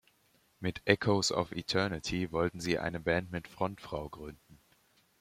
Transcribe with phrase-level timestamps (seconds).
[0.59, 4.59] Mit Echoes of Eternity wollten sie eine Band mit Frontfrau gründen.